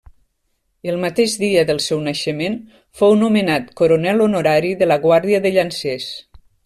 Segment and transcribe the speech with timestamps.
[0.93, 2.57] El mateix dia del seu naixement
[3.01, 6.09] fou nomenat coronel honorari de la guàrdia de llancers.